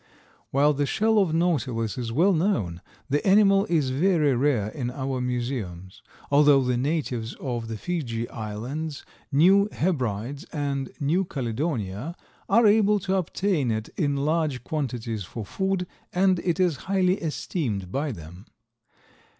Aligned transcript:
While 0.49 0.73
the 0.73 0.87
shell 0.87 1.19
of 1.19 1.31
Nautilus 1.31 1.95
is 1.95 2.11
well 2.11 2.33
known 2.33 2.81
the 3.07 3.23
animal 3.23 3.67
is 3.69 3.91
very 3.91 4.33
rare 4.33 4.69
in 4.69 4.89
our 4.89 5.21
museums, 5.21 6.01
although 6.31 6.63
the 6.63 6.75
natives 6.75 7.35
of 7.35 7.67
the 7.67 7.77
Fiji 7.77 8.27
Islands, 8.31 9.05
New 9.31 9.69
Hebrides 9.71 10.43
and 10.51 10.89
New 10.99 11.23
Caledonia 11.23 12.15
are 12.49 12.65
able 12.65 12.97
to 13.01 13.13
obtain 13.15 13.69
it 13.69 13.89
in 13.89 14.15
large 14.17 14.63
quantities 14.63 15.23
for 15.23 15.45
food 15.45 15.85
and 16.11 16.39
it 16.39 16.59
is 16.59 16.77
highly 16.89 17.17
esteemed 17.21 17.91
by 17.91 18.11
them. 18.11 18.47